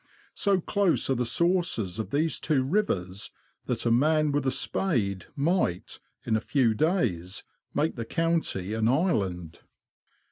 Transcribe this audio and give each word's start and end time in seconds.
So 0.33 0.59
close 0.59 1.11
are 1.11 1.15
the 1.15 1.27
sources 1.27 1.99
of 1.99 2.09
these 2.09 2.39
two 2.39 2.63
rivers, 2.63 3.29
that 3.67 3.85
a 3.85 3.91
man 3.91 4.31
with 4.31 4.47
a 4.47 4.49
spade 4.49 5.27
might, 5.35 5.99
in 6.25 6.35
a 6.35 6.41
few 6.41 6.73
days, 6.73 7.43
make 7.75 7.95
the 7.97 8.05
county 8.05 8.73
an 8.73 8.87
island 8.87 9.59